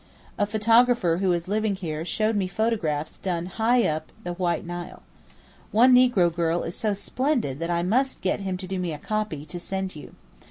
[0.39, 5.03] A photographer who is living here showed me photographs done high up the White Nile.
[5.71, 8.97] One negro girl is so splendid that I must get him to do me a
[8.97, 10.15] copy to send you.